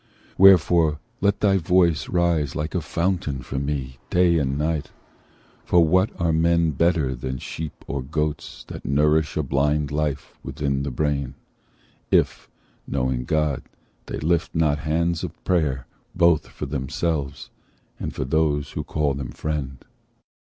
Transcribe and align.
Wherefore, 0.35 0.99
let 1.19 1.41
thy 1.41 1.57
voice 1.59 2.09
Rise 2.09 2.55
like 2.55 2.73
a 2.73 2.81
fountain 2.81 3.43
for 3.43 3.59
me 3.59 3.99
night 4.11 4.19
and 4.39 4.57
day. 4.57 4.81
For 5.63 5.85
what 5.85 6.09
are 6.19 6.33
men 6.33 6.71
better 6.71 7.13
than 7.13 7.37
sheep 7.37 7.85
or 7.85 8.01
goats 8.01 8.63
That 8.69 8.83
nourish 8.83 9.37
a 9.37 9.43
blind 9.43 9.91
life 9.91 10.39
within 10.41 10.81
the 10.81 10.89
brain, 10.89 11.35
If, 12.09 12.49
knowing 12.87 13.25
God, 13.25 13.61
they 14.07 14.17
lift 14.17 14.55
not 14.55 14.79
hands 14.79 15.23
of 15.23 15.43
prayer 15.43 15.85
Both 16.15 16.47
for 16.47 16.65
themselves 16.65 17.51
and 17.99 18.11
those 18.11 18.71
who 18.71 18.83
call 18.83 19.13
them 19.13 19.29
friend? 19.31 19.85